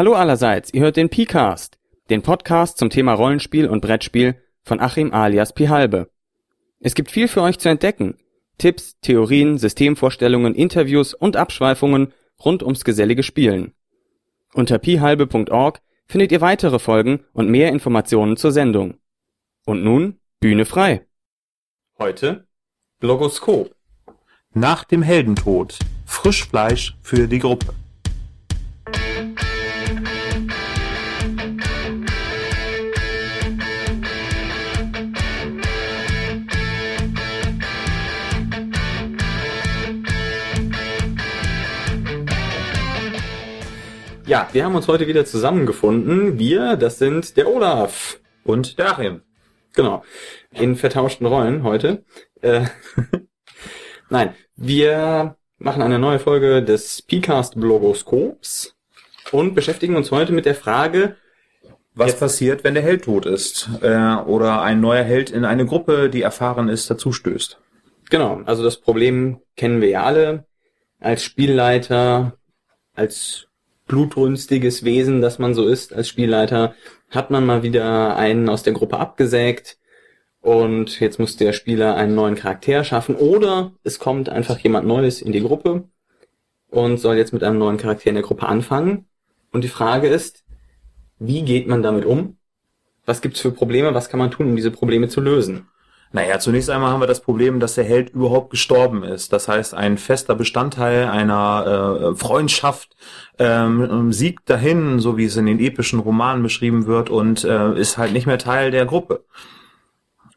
[0.00, 5.12] Hallo allerseits, ihr hört den P-Cast, den Podcast zum Thema Rollenspiel und Brettspiel von Achim
[5.12, 6.08] alias Pihalbe.
[6.78, 8.16] Es gibt viel für euch zu entdecken.
[8.56, 13.74] Tipps, Theorien, Systemvorstellungen, Interviews und Abschweifungen rund ums gesellige Spielen.
[14.54, 18.94] Unter pihalbe.org findet ihr weitere Folgen und mehr Informationen zur Sendung.
[19.66, 21.06] Und nun Bühne frei.
[21.98, 22.46] Heute
[23.00, 23.76] Blogoskop.
[24.54, 25.78] Nach dem Heldentod.
[26.06, 27.74] Frischfleisch für die Gruppe.
[44.30, 46.38] Ja, wir haben uns heute wieder zusammengefunden.
[46.38, 49.22] Wir, das sind der Olaf Und der Achim.
[49.74, 50.04] Genau.
[50.52, 52.04] In vertauschten Rollen heute.
[52.40, 52.66] Äh,
[54.08, 58.76] Nein, wir machen eine neue Folge des PCast Blogoskops
[59.32, 61.16] und beschäftigen uns heute mit der Frage,
[61.94, 63.68] Was Jetzt- passiert, wenn der Held tot ist?
[63.82, 67.58] Äh, oder ein neuer Held in eine Gruppe, die erfahren ist, dazustößt?
[68.10, 70.44] genau, also das Problem kennen wir ja alle
[71.00, 72.36] als Spielleiter,
[72.94, 73.46] als
[73.90, 76.74] blutrünstiges Wesen, das man so ist als Spielleiter,
[77.10, 79.78] hat man mal wieder einen aus der Gruppe abgesägt
[80.40, 85.20] und jetzt muss der Spieler einen neuen Charakter schaffen oder es kommt einfach jemand Neues
[85.20, 85.88] in die Gruppe
[86.70, 89.06] und soll jetzt mit einem neuen Charakter in der Gruppe anfangen.
[89.50, 90.44] Und die Frage ist,
[91.18, 92.36] wie geht man damit um?
[93.06, 93.92] Was gibt's für Probleme?
[93.92, 95.66] Was kann man tun, um diese Probleme zu lösen?
[96.12, 99.32] Naja, zunächst einmal haben wir das Problem, dass der Held überhaupt gestorben ist.
[99.32, 102.96] Das heißt, ein fester Bestandteil einer äh, Freundschaft
[103.38, 107.96] ähm, siegt dahin, so wie es in den epischen Romanen beschrieben wird, und äh, ist
[107.96, 109.24] halt nicht mehr Teil der Gruppe.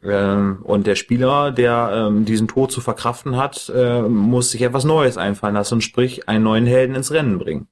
[0.04, 4.84] Ähm, und der Spieler, der ähm, diesen Tod zu verkraften hat, äh, muss sich etwas
[4.84, 7.66] Neues einfallen lassen, sprich einen neuen Helden ins Rennen bringen.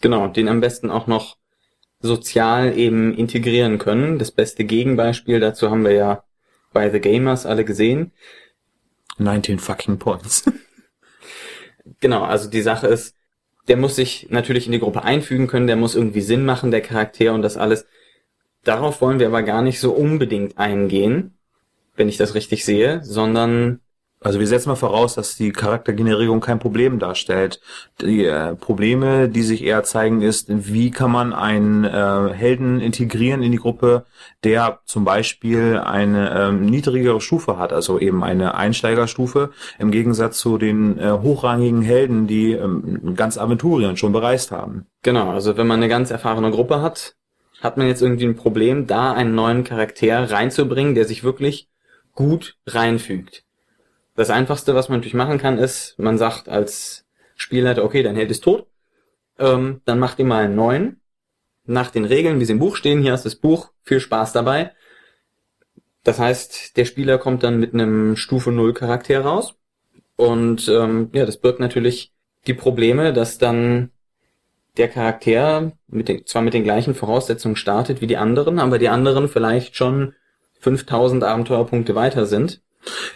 [0.00, 1.36] Genau, den am besten auch noch
[2.00, 4.18] sozial eben integrieren können.
[4.18, 6.22] Das beste Gegenbeispiel dazu haben wir ja
[6.76, 8.12] bei The Gamers alle gesehen.
[9.16, 10.44] 19 fucking points.
[12.00, 13.14] Genau, also die Sache ist,
[13.68, 16.80] der muss sich natürlich in die Gruppe einfügen können, der muss irgendwie Sinn machen, der
[16.80, 17.86] Charakter und das alles.
[18.64, 21.38] Darauf wollen wir aber gar nicht so unbedingt eingehen,
[21.94, 23.80] wenn ich das richtig sehe, sondern
[24.26, 27.60] Also wir setzen mal voraus, dass die Charaktergenerierung kein Problem darstellt.
[28.00, 33.44] Die äh, Probleme, die sich eher zeigen, ist, wie kann man einen äh, Helden integrieren
[33.44, 34.04] in die Gruppe,
[34.42, 40.58] der zum Beispiel eine ähm, niedrigere Stufe hat, also eben eine Einsteigerstufe, im Gegensatz zu
[40.58, 44.86] den äh, hochrangigen Helden, die ähm, ganz Aventurien schon bereist haben.
[45.04, 47.14] Genau, also wenn man eine ganz erfahrene Gruppe hat,
[47.60, 51.68] hat man jetzt irgendwie ein Problem, da einen neuen Charakter reinzubringen, der sich wirklich
[52.12, 53.45] gut reinfügt.
[54.16, 57.04] Das einfachste, was man natürlich machen kann, ist, man sagt als
[57.36, 58.66] Spielleiter, okay, dein Held ist tot,
[59.38, 61.00] ähm, dann macht ihr mal einen neuen,
[61.66, 64.72] nach den Regeln, wie sie im Buch stehen, hier ist das Buch, viel Spaß dabei.
[66.02, 69.56] Das heißt, der Spieler kommt dann mit einem Stufe 0 Charakter raus
[70.16, 72.14] und ähm, ja, das birgt natürlich
[72.46, 73.90] die Probleme, dass dann
[74.76, 78.88] der Charakter mit den, zwar mit den gleichen Voraussetzungen startet wie die anderen, aber die
[78.88, 80.14] anderen vielleicht schon
[80.60, 82.62] 5000 Abenteuerpunkte weiter sind.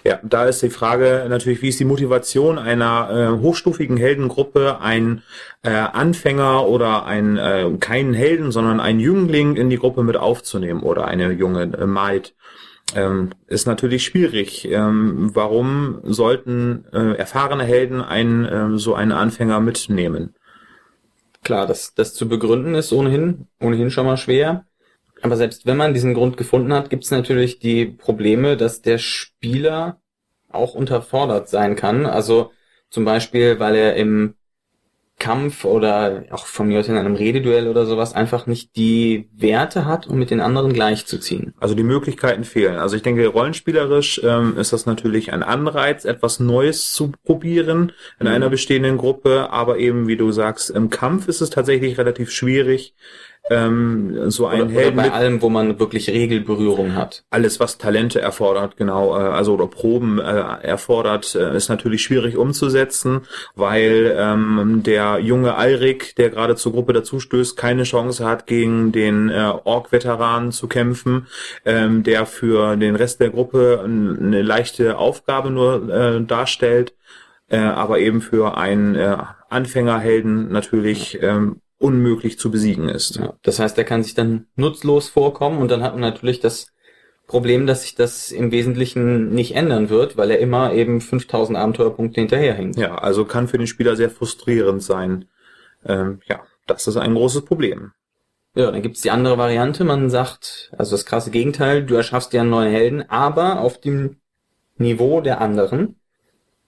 [0.04, 5.22] Ja, da ist die Frage natürlich, wie ist die Motivation einer äh, hochstufigen Heldengruppe, ein
[5.62, 10.82] äh, Anfänger oder ein äh, keinen Helden, sondern ein Jüngling in die Gruppe mit aufzunehmen
[10.82, 12.34] oder eine junge äh, Maid.
[12.94, 14.66] Ähm, ist natürlich schwierig.
[14.68, 20.34] Ähm, warum sollten äh, erfahrene Helden einen ähm, so einen Anfänger mitnehmen?
[21.42, 24.66] Klar, das, das zu begründen ist ohnehin, ohnehin schon mal schwer.
[25.22, 28.98] Aber selbst wenn man diesen Grund gefunden hat, gibt es natürlich die Probleme, dass der
[28.98, 30.00] Spieler
[30.48, 32.06] auch unterfordert sein kann.
[32.06, 32.52] Also
[32.88, 34.34] zum Beispiel, weil er im
[35.18, 39.84] Kampf oder auch von mir aus in einem Rededuell oder sowas einfach nicht die Werte
[39.84, 41.52] hat, um mit den anderen gleichzuziehen.
[41.60, 42.78] Also die Möglichkeiten fehlen.
[42.78, 48.26] Also ich denke, rollenspielerisch ähm, ist das natürlich ein Anreiz, etwas Neues zu probieren in
[48.28, 48.32] Mhm.
[48.32, 52.94] einer bestehenden Gruppe, aber eben, wie du sagst, im Kampf ist es tatsächlich relativ schwierig,
[53.48, 57.24] ähm, so einen Oder, oder Helden bei mit allem, wo man wirklich Regelberührung hat.
[57.30, 62.36] alles, was Talente erfordert, genau, äh, also oder Proben äh, erfordert, äh, ist natürlich schwierig
[62.36, 63.22] umzusetzen,
[63.54, 69.30] weil ähm, der junge Alrik, der gerade zur Gruppe dazustößt, keine Chance hat, gegen den
[69.30, 71.26] äh, Ork-Veteran zu kämpfen,
[71.64, 76.94] ähm, der für den Rest der Gruppe eine leichte Aufgabe nur äh, darstellt,
[77.48, 79.16] äh, aber eben für einen äh,
[79.48, 83.16] Anfängerhelden natürlich ähm, unmöglich zu besiegen ist.
[83.16, 86.68] Ja, das heißt, er kann sich dann nutzlos vorkommen und dann hat man natürlich das
[87.26, 92.20] Problem, dass sich das im Wesentlichen nicht ändern wird, weil er immer eben 5000 Abenteuerpunkte
[92.20, 92.76] hinterherhängt.
[92.76, 95.26] Ja, also kann für den Spieler sehr frustrierend sein.
[95.84, 96.40] Ähm, ja.
[96.66, 97.92] Das ist ein großes Problem.
[98.54, 99.84] Ja, dann gibt's die andere Variante.
[99.84, 104.16] Man sagt, also das krasse Gegenteil, du erschaffst dir einen neuen Helden, aber auf dem
[104.76, 105.99] Niveau der anderen.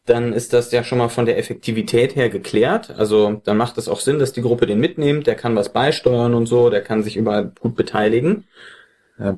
[0.05, 2.91] Dann ist das ja schon mal von der Effektivität her geklärt.
[2.91, 6.35] Also dann macht es auch Sinn, dass die Gruppe den mitnimmt, der kann was beisteuern
[6.35, 8.45] und so, der kann sich überall gut beteiligen.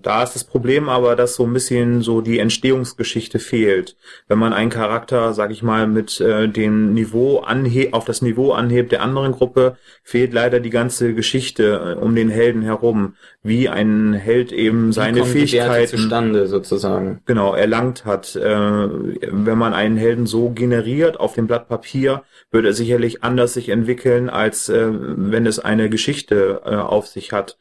[0.03, 3.97] Da ist das Problem aber, dass so ein bisschen so die Entstehungsgeschichte fehlt.
[4.29, 8.53] Wenn man einen Charakter, sag ich mal, mit äh, dem Niveau anhe auf das Niveau
[8.53, 13.69] anhebt der anderen Gruppe, fehlt leider die ganze Geschichte äh, um den Helden herum, wie
[13.69, 17.21] ein Held eben seine Fähigkeiten zustande sozusagen.
[17.27, 18.35] genau erlangt hat.
[18.35, 23.55] Äh, wenn man einen Helden so generiert auf dem Blatt Papier, würde er sicherlich anders
[23.55, 27.59] sich entwickeln, als äh, wenn es eine Geschichte äh, auf sich hat.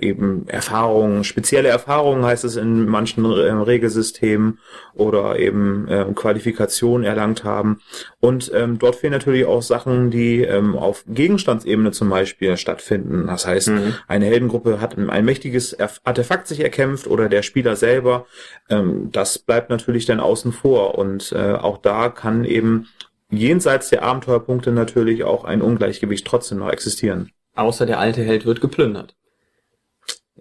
[0.00, 4.58] Eben Erfahrungen, spezielle Erfahrungen heißt es in manchen Regelsystemen
[4.94, 7.80] oder eben äh, Qualifikation erlangt haben.
[8.20, 13.26] Und ähm, dort fehlen natürlich auch Sachen, die ähm, auf Gegenstandsebene zum Beispiel stattfinden.
[13.26, 13.94] Das heißt, Mhm.
[14.06, 18.26] eine Heldengruppe hat ein mächtiges Artefakt sich erkämpft oder der Spieler selber.
[18.68, 20.96] Ähm, das bleibt natürlich dann außen vor.
[20.98, 22.88] Und äh, auch da kann eben
[23.30, 27.30] jenseits der Abenteuerpunkte natürlich auch ein Ungleichgewicht trotzdem noch existieren.
[27.54, 29.14] Außer der alte Held wird geplündert.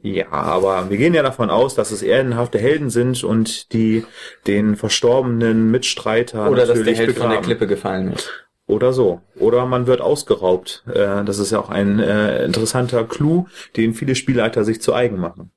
[0.01, 4.06] Ja, aber wir gehen ja davon aus, dass es ehrenhafte Helden sind und die
[4.48, 7.45] den verstorbenen Mitstreiter Oder dass der Held von der begraben.
[7.45, 8.30] Klippe gefallen ist.
[8.65, 9.21] Oder so.
[9.36, 10.83] Oder man wird ausgeraubt.
[10.88, 15.18] Äh, das ist ja auch ein äh, interessanter Clou, den viele Spielleiter sich zu eigen
[15.18, 15.51] machen.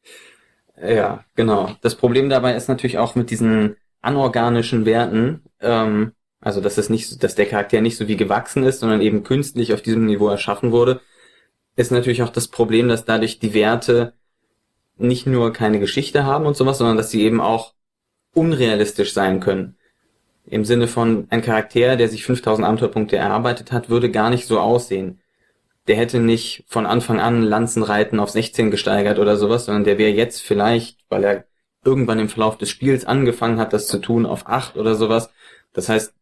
[0.81, 1.71] Ja, genau.
[1.83, 7.23] Das Problem dabei ist natürlich auch mit diesen anorganischen Werten, ähm, also dass es nicht,
[7.23, 10.71] dass der Charakter nicht so wie gewachsen ist, sondern eben künstlich auf diesem Niveau erschaffen
[10.71, 11.01] wurde,
[11.77, 14.15] ist natürlich auch das Problem, dass dadurch die Werte
[14.97, 17.75] nicht nur keine Geschichte haben und sowas, sondern dass sie eben auch
[18.33, 19.76] unrealistisch sein können.
[20.49, 24.61] Im Sinne von ein Charakter, der sich 5000 Abenteuerpunkte erarbeitet hat, würde gar nicht so
[24.61, 25.21] aussehen.
[25.89, 30.11] Der hätte nicht von Anfang an Lanzenreiten auf 16 gesteigert oder sowas, sondern der wäre
[30.11, 31.45] jetzt vielleicht, weil er
[31.85, 35.31] irgendwann im Verlauf des Spiels angefangen hat, das zu tun, auf 8 oder sowas.
[35.73, 36.13] Das heißt,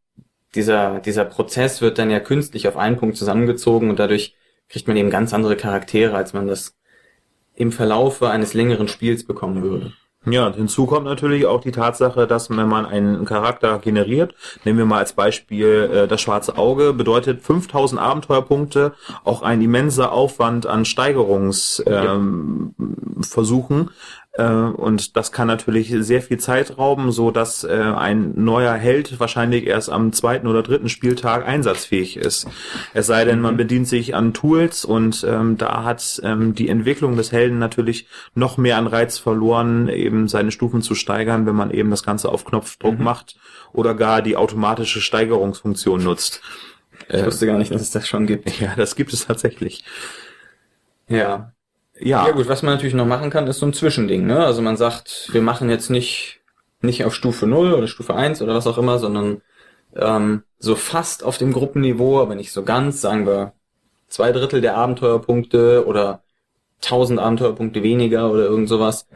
[0.55, 4.35] dieser, dieser Prozess wird dann ja künstlich auf einen Punkt zusammengezogen und dadurch
[4.69, 6.77] kriegt man eben ganz andere Charaktere, als man das
[7.55, 9.93] im Verlaufe eines längeren Spiels bekommen würde.
[10.27, 14.35] Ja, hinzu kommt natürlich auch die Tatsache, dass wenn man einen Charakter generiert,
[14.65, 18.93] nehmen wir mal als Beispiel äh, das schwarze Auge, bedeutet 5000 Abenteuerpunkte,
[19.25, 22.75] auch ein immenser Aufwand an Steigerungsversuchen.
[22.79, 23.91] Ähm, Versuchen.
[24.37, 29.21] Äh, und das kann natürlich sehr viel Zeit rauben, so dass äh, ein neuer Held
[29.21, 32.49] wahrscheinlich erst am zweiten oder dritten Spieltag einsatzfähig ist.
[32.95, 37.17] Es sei denn, man bedient sich an Tools und ähm, da hat ähm, die Entwicklung
[37.17, 41.71] des Helden natürlich noch mehr an Reiz verloren, eben seine Stufen zu steigern, wenn man
[41.71, 43.05] eben das Ganze auf Knopfdruck Mhm.
[43.05, 43.37] macht
[43.73, 46.41] oder gar die automatische Steigerungsfunktion nutzt.
[47.09, 48.49] Ich Äh, wusste gar nicht, dass es das schon gibt.
[48.61, 49.85] ja, das gibt es tatsächlich.
[51.09, 51.54] Ja.
[52.01, 54.45] Ja, Ja gut, was man natürlich noch machen kann, ist so ein Zwischending, ne?
[54.45, 56.41] Also man sagt, wir machen jetzt nicht,
[56.81, 59.43] nicht auf Stufe 0 oder Stufe 1 oder was auch immer, sondern
[59.97, 63.53] ähm, so fast auf dem Gruppenniveau, aber nicht so ganz, sagen wir
[64.09, 66.23] zwei Drittel der Abenteuerpunkte oder
[66.83, 69.07] 1000 Abenteuerpunkte weniger oder irgend sowas.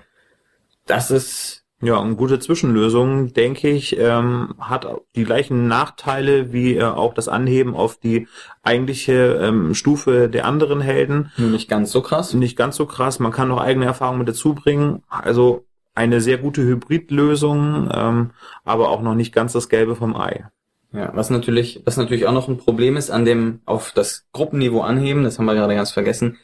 [0.86, 6.82] Das ist, Ja, eine gute Zwischenlösung, denke ich, ähm, hat die gleichen Nachteile wie äh,
[6.82, 8.26] auch das Anheben auf die
[8.64, 11.30] eigentliche ähm, Stufe der anderen Helden.
[11.36, 12.34] nicht ganz so krass.
[12.34, 15.04] Nicht ganz so krass, man kann noch eigene Erfahrungen mit dazu bringen.
[15.08, 18.30] Also eine sehr gute Hybridlösung, ähm,
[18.64, 20.46] aber auch noch nicht ganz das Gelbe vom Ei.
[20.92, 24.80] Ja, was natürlich, was natürlich auch noch ein Problem ist an dem auf das Gruppenniveau
[24.80, 26.38] anheben, das haben wir gerade ganz vergessen.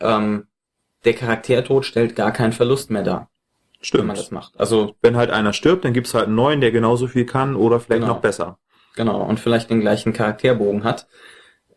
[0.00, 0.46] Ähm,
[1.04, 3.28] der Charaktertod stellt gar keinen Verlust mehr dar,
[3.92, 4.32] wenn man das Stimmt.
[4.40, 4.52] macht.
[4.60, 7.80] Also Wenn halt einer stirbt, dann gibt's halt einen neuen, der genauso viel kann oder
[7.80, 8.14] vielleicht Genau.
[8.14, 8.58] noch besser.
[8.94, 11.06] genau und vielleicht den gleichen Charakterbogen hat,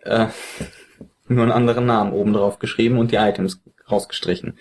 [0.01, 0.27] äh,
[1.27, 4.57] nur einen anderen Namen oben drauf geschrieben und die Items rausgestrichen.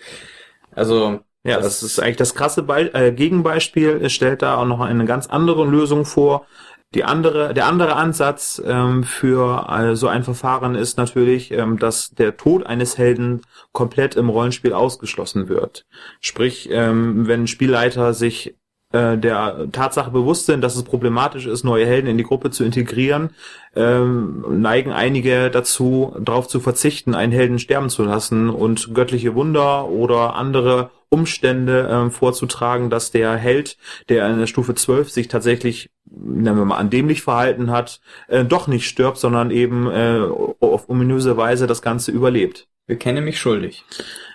[0.71, 3.99] Also Ja, das, ist eigentlich das krasse Be äh, Gegenbeispiel.
[4.03, 6.47] Es stellt da auch noch eine ganz andere Lösung vor.
[6.95, 12.11] Die andere, der andere Ansatz ähm, für äh, so ein Verfahren ist natürlich, ähm, dass
[12.11, 13.41] der Tod eines Helden
[13.73, 15.85] komplett im Rollenspiel ausgeschlossen wird.
[16.21, 18.55] Sprich, ähm, wenn Spielleiter sich
[18.93, 22.63] äh, der Tatsache bewusst sind, dass es problematisch ist, neue Helden in die Gruppe zu
[22.63, 23.31] integrieren,
[23.75, 29.89] ähm, neigen einige dazu, darauf zu verzichten, einen Helden sterben zu lassen und göttliche Wunder
[29.89, 35.89] oder andere Umstände ähm, vorzutragen, dass der Held, der in der Stufe 12 sich tatsächlich,
[36.09, 40.21] nennen wir mal, andämlich verhalten hat, äh, doch nicht stirbt, sondern eben äh,
[40.59, 42.67] auf ominöse Weise das Ganze überlebt.
[42.87, 43.83] bekenne mich schuldig.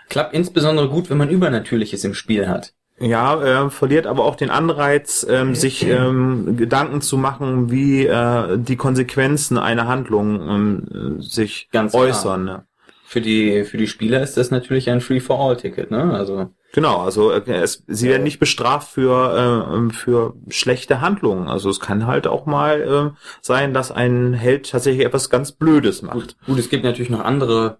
[0.08, 2.72] Klappt insbesondere gut, wenn man Übernatürliches im Spiel hat.
[2.98, 8.58] Ja, äh, verliert aber auch den Anreiz, ähm, sich ähm, Gedanken zu machen, wie äh,
[8.58, 12.44] die Konsequenzen einer Handlung ähm, sich Ganz äußern.
[12.44, 12.64] Ne?
[13.10, 16.14] Für die, für die Spieler ist das natürlich ein Free-for-All-Ticket, ne?
[16.14, 16.50] Also.
[16.72, 21.48] Genau, also äh, es, sie werden nicht bestraft für äh, für schlechte Handlungen.
[21.48, 22.80] Also es kann halt auch mal
[23.16, 26.14] äh, sein, dass ein Held tatsächlich etwas ganz Blödes macht.
[26.14, 27.78] Gut, gut, es gibt natürlich noch andere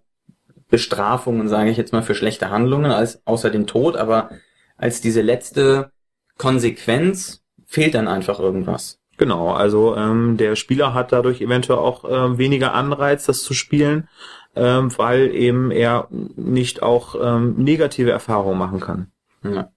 [0.68, 4.30] Bestrafungen, sage ich jetzt mal, für schlechte Handlungen als außer den Tod, aber
[4.76, 5.92] als diese letzte
[6.38, 8.99] Konsequenz fehlt dann einfach irgendwas.
[9.20, 14.08] Genau, also ähm, der Spieler hat dadurch eventuell auch äh, weniger Anreiz, das zu spielen,
[14.57, 19.11] ähm, weil eben er nicht auch ähm, negative Erfahrungen machen kann.
[19.42, 19.71] Ja.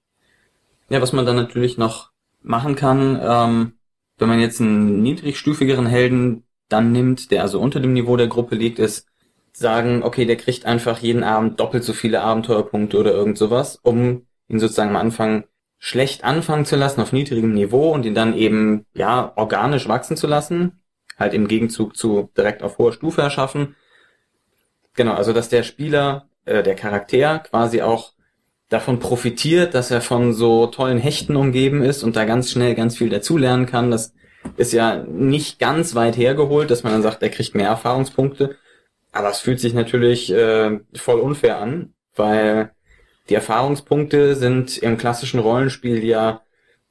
[0.90, 2.12] ja, was man dann natürlich noch
[2.42, 3.74] machen kann, ähm,
[4.18, 8.56] wenn man jetzt einen niedrigstufigeren Helden dann nimmt, der also unter dem Niveau der Gruppe
[8.56, 9.08] liegt, ist
[9.54, 14.26] sagen, okay, der kriegt einfach jeden Abend doppelt so viele Abenteuerpunkte oder irgend sowas, um
[14.48, 15.44] ihn sozusagen am Anfang
[15.78, 20.28] schlecht anfangen zu lassen auf niedrigem Niveau und ihn dann eben, ja, organisch wachsen zu
[20.28, 20.80] lassen,
[21.20, 23.76] halt im Gegenzug zu direkt auf hoher Stufe erschaffen
[24.96, 28.14] Genau, also dass der Spieler, äh, der Charakter quasi auch
[28.70, 32.98] davon profitiert, dass er von so tollen Hechten umgeben ist und da ganz schnell ganz
[32.98, 33.92] viel dazulernen kann.
[33.92, 34.14] Das
[34.58, 38.58] ist ja nicht ganz weit hergeholt, dass man dann sagt, er kriegt mehr Erfahrungspunkte.
[39.12, 42.72] Aber es fühlt sich natürlich äh, voll unfair an, weil
[43.30, 46.42] die Erfahrungspunkte sind im klassischen Rollenspiel ja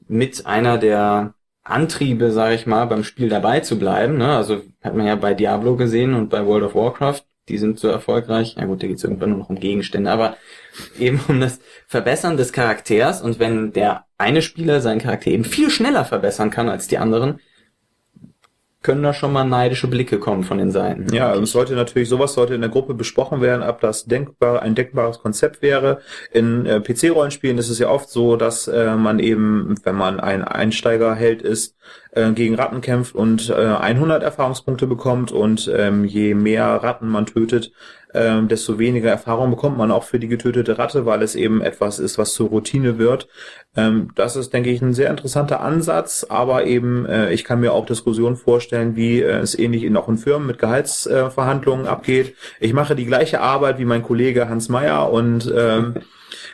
[0.07, 4.19] mit einer der Antriebe, sage ich mal, beim Spiel dabei zu bleiben.
[4.19, 4.37] Ne?
[4.37, 7.89] Also hat man ja bei Diablo gesehen und bei World of Warcraft die sind so
[7.89, 8.57] erfolgreich.
[8.59, 10.37] Ja gut, da geht es irgendwann nur noch um Gegenstände, aber
[10.99, 13.21] eben um das Verbessern des Charakters.
[13.21, 17.41] Und wenn der eine Spieler seinen Charakter eben viel schneller verbessern kann als die anderen,
[18.83, 21.13] können da schon mal neidische Blicke kommen von den Seiten.
[21.15, 24.75] Ja, es sollte natürlich, sowas sollte in der Gruppe besprochen werden, ob das denkbar, ein
[24.75, 26.01] denkbares Konzept wäre.
[26.33, 30.43] In äh, PC-Rollenspielen ist es ja oft so, dass äh, man eben, wenn man ein
[30.43, 31.77] Einsteigerheld ist,
[32.12, 37.26] äh, gegen Ratten kämpft und äh, 100 Erfahrungspunkte bekommt und ähm, je mehr Ratten man
[37.26, 37.73] tötet,
[38.14, 41.99] ähm, desto weniger Erfahrung bekommt man auch für die getötete Ratte, weil es eben etwas
[41.99, 43.28] ist, was zur Routine wird.
[43.75, 47.73] Ähm, das ist, denke ich, ein sehr interessanter Ansatz, aber eben, äh, ich kann mir
[47.73, 52.35] auch Diskussionen vorstellen, wie äh, es ähnlich in auch in Firmen mit Gehaltsverhandlungen äh, abgeht.
[52.61, 55.95] Ich mache die gleiche Arbeit wie mein Kollege Hans Meyer und ähm,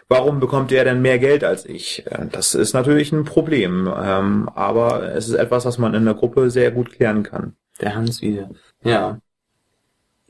[0.08, 2.06] warum bekommt der denn mehr Geld als ich?
[2.06, 6.14] Äh, das ist natürlich ein Problem, ähm, aber es ist etwas, was man in der
[6.14, 7.56] Gruppe sehr gut klären kann.
[7.80, 8.50] Der Hans wieder.
[8.82, 9.20] Ja.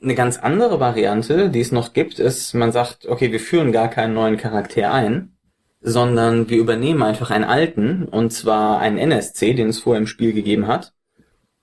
[0.01, 3.89] Eine ganz andere Variante, die es noch gibt, ist, man sagt, okay, wir führen gar
[3.89, 5.35] keinen neuen Charakter ein,
[5.81, 10.33] sondern wir übernehmen einfach einen alten, und zwar einen NSC, den es vorher im Spiel
[10.33, 10.93] gegeben hat.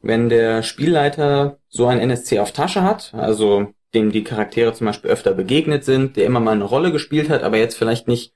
[0.00, 5.10] Wenn der Spielleiter so einen NSC auf Tasche hat, also dem die Charaktere zum Beispiel
[5.10, 8.34] öfter begegnet sind, der immer mal eine Rolle gespielt hat, aber jetzt vielleicht nicht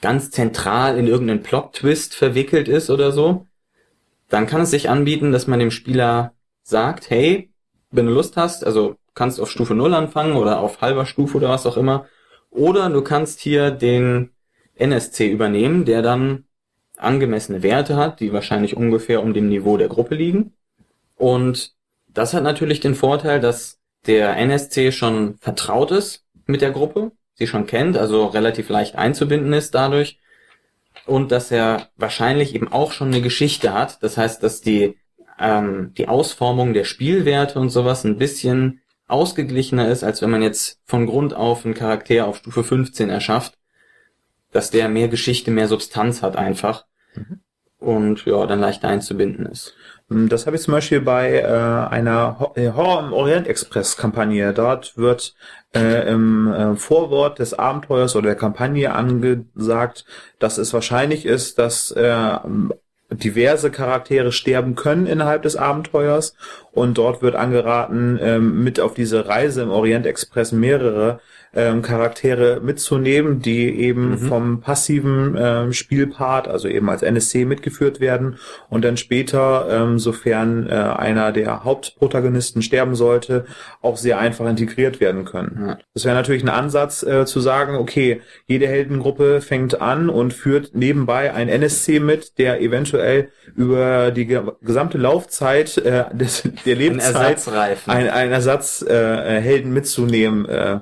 [0.00, 3.46] ganz zentral in irgendeinen Plot-Twist verwickelt ist oder so,
[4.28, 7.50] dann kann es sich anbieten, dass man dem Spieler sagt, hey,
[7.90, 11.50] wenn du Lust hast, also kannst auf Stufe 0 anfangen oder auf halber Stufe oder
[11.50, 12.06] was auch immer,
[12.50, 14.30] oder du kannst hier den
[14.74, 16.44] NSC übernehmen, der dann
[16.96, 20.54] angemessene Werte hat, die wahrscheinlich ungefähr um dem Niveau der Gruppe liegen.
[21.16, 21.74] Und
[22.08, 27.46] das hat natürlich den Vorteil, dass der NSC schon vertraut ist mit der Gruppe, sie
[27.46, 30.18] schon kennt, also relativ leicht einzubinden ist dadurch.
[31.04, 34.02] Und dass er wahrscheinlich eben auch schon eine Geschichte hat.
[34.02, 34.96] Das heißt, dass die,
[35.38, 40.80] ähm, die Ausformung der Spielwerte und sowas ein bisschen ausgeglichener ist, als wenn man jetzt
[40.84, 43.56] von Grund auf einen Charakter auf Stufe 15 erschafft,
[44.52, 46.86] dass der mehr Geschichte, mehr Substanz hat einfach.
[47.14, 47.40] Mhm.
[47.78, 49.74] Und ja, dann leichter einzubinden ist.
[50.08, 54.52] Hm, das habe ich zum Beispiel bei äh, einer äh, Horror im Orient Express Kampagne.
[54.52, 55.34] Dort wird
[55.74, 60.04] äh, im äh, Vorwort des Abenteuers oder der Kampagne angesagt,
[60.38, 62.38] dass es wahrscheinlich ist, dass äh,
[63.10, 66.34] diverse Charaktere sterben können innerhalb des Abenteuers
[66.72, 71.20] und dort wird angeraten, ähm, mit auf diese Reise im Orient Express mehrere
[71.56, 74.18] ähm, Charaktere mitzunehmen, die eben mhm.
[74.18, 78.36] vom passiven ähm, Spielpart, also eben als NSC mitgeführt werden
[78.68, 83.46] und dann später, ähm, sofern äh, einer der Hauptprotagonisten sterben sollte,
[83.80, 85.64] auch sehr einfach integriert werden können.
[85.68, 85.78] Ja.
[85.94, 90.74] Das wäre natürlich ein Ansatz äh, zu sagen, okay, jede Heldengruppe fängt an und führt
[90.74, 97.46] nebenbei ein NSC mit, der eventuell über die ge gesamte Laufzeit äh, des, der Lebenszeit
[97.86, 100.46] ein, ein Ersatz äh, Helden mitzunehmen.
[100.46, 100.80] Äh,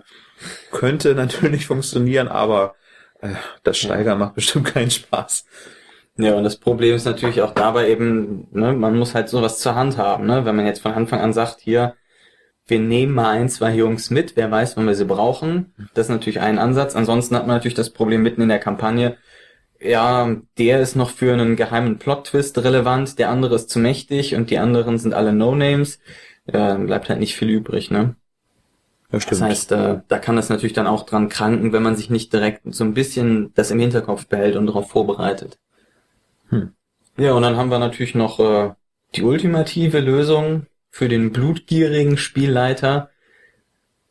[0.71, 2.75] könnte natürlich funktionieren, aber
[3.21, 5.47] äh, das Steigern macht bestimmt keinen Spaß.
[6.17, 9.75] Ja, und das Problem ist natürlich auch dabei eben, ne, man muss halt sowas zur
[9.75, 10.45] Hand haben, ne?
[10.45, 11.95] Wenn man jetzt von Anfang an sagt, hier,
[12.67, 15.75] wir nehmen mal ein, zwei Jungs mit, wer weiß, wann wir sie brauchen.
[15.95, 16.97] Das ist natürlich ein Ansatz.
[16.97, 19.19] Ansonsten hat man natürlich das Problem mitten in der Kampagne,
[19.81, 24.51] ja, der ist noch für einen geheimen Plot-Twist relevant, der andere ist zu mächtig und
[24.51, 25.99] die anderen sind alle No-Names.
[26.47, 28.17] Ja, bleibt halt nicht viel übrig, ne?
[29.15, 32.11] Ja, Das heißt, äh, da kann das natürlich dann auch dran kranken, wenn man sich
[32.11, 35.59] nicht direkt so ein bisschen das im Hinterkopf behält und darauf vorbereitet.
[36.49, 36.73] Hm.
[37.17, 38.73] Ja, und dann haben wir natürlich noch äh,
[39.15, 43.11] die ultimative Lösung für den blutgierigen Spielleiter.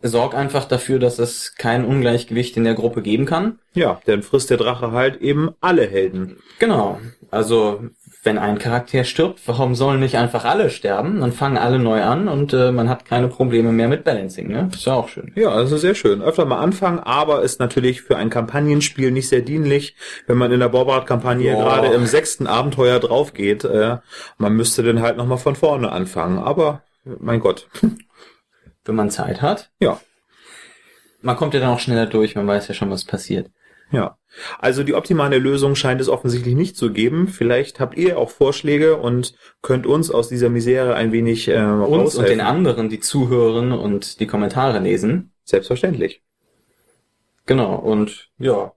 [0.01, 3.59] Sorg einfach dafür, dass es kein Ungleichgewicht in der Gruppe geben kann.
[3.73, 6.37] ja, dann frisst der Drache halt eben alle Helden.
[6.59, 6.99] Genau.
[7.31, 7.83] Also,
[8.23, 11.19] wenn ein Charakter stirbt, warum sollen nicht einfach alle sterben?
[11.19, 14.69] Dann fangen alle neu an und äh, man hat keine Probleme mehr mit Balancing, ne?
[14.73, 15.31] Ist ja auch schön.
[15.35, 16.21] Ja, also sehr schön.
[16.21, 20.61] Öfter mal anfangen, aber ist natürlich für ein Kampagnenspiel nicht sehr dienlich, wenn man in
[20.61, 23.65] der Borbard-Kampagne gerade im sechsten Abenteuer drauf geht.
[23.65, 23.97] Äh,
[24.37, 26.39] man müsste dann halt nochmal von vorne anfangen.
[26.39, 26.81] Aber,
[27.19, 27.67] mein Gott.
[28.85, 29.69] Wenn man Zeit hat.
[29.79, 29.99] Ja,
[31.21, 33.49] Man kommt ja dann auch schneller durch, man weiß ja schon, was passiert.
[33.93, 34.17] Ja.
[34.59, 37.27] Also die optimale Lösung scheint es offensichtlich nicht zu geben.
[37.27, 42.15] Vielleicht habt ihr auch Vorschläge und könnt uns aus dieser Misere ein wenig äh, Uns
[42.15, 45.31] und den anderen, die zuhören und die Kommentare lesen.
[45.43, 46.23] Selbstverständlich.
[47.45, 48.73] Genau, und ja,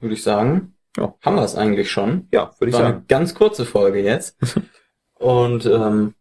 [0.00, 1.14] würde ich sagen, Ja.
[1.22, 2.26] haben wir es eigentlich schon.
[2.32, 3.04] Ja, würde ich War eine sagen.
[3.08, 4.36] ganz kurze Folge jetzt.
[5.14, 6.14] und ähm,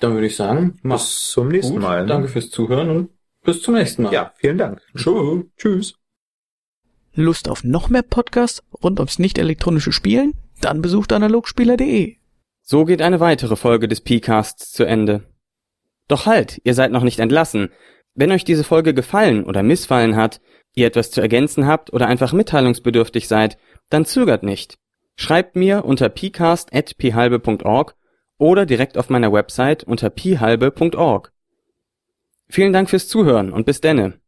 [0.00, 1.82] dann würde ich sagen, Bis zum nächsten gut.
[1.82, 2.06] Mal.
[2.06, 3.10] Danke fürs Zuhören und
[3.42, 4.12] bis zum nächsten Mal.
[4.14, 4.80] Ja, vielen Dank.
[4.96, 5.44] Tschüss.
[5.58, 6.03] Tschüss.
[7.14, 10.34] Lust auf noch mehr Podcasts rund ums nicht elektronische Spielen?
[10.60, 12.16] Dann besucht analogspieler.de.
[12.62, 15.22] So geht eine weitere Folge des P-Casts zu Ende.
[16.08, 17.70] Doch halt, ihr seid noch nicht entlassen.
[18.14, 20.40] Wenn euch diese Folge gefallen oder missfallen hat,
[20.74, 23.58] ihr etwas zu ergänzen habt oder einfach mitteilungsbedürftig seid,
[23.90, 24.78] dann zögert nicht.
[25.16, 27.94] Schreibt mir unter pcast.phalbe.org
[28.38, 31.32] oder direkt auf meiner Website unter phalbe.org.
[32.48, 34.20] Vielen Dank fürs Zuhören und bis denne.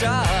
[0.00, 0.37] Time.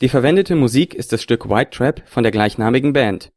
[0.00, 3.32] Die verwendete Musik ist das Stück White Trap von der gleichnamigen Band.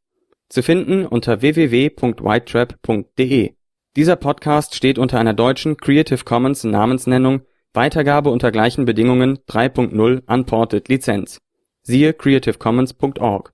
[0.48, 3.52] Zu finden unter www.whitetrap.de.
[3.96, 7.42] Dieser Podcast steht unter einer deutschen Creative Commons Namensnennung
[7.74, 11.40] Weitergabe unter gleichen Bedingungen 3.0 Unported Lizenz.
[11.82, 13.53] Siehe creativecommons.org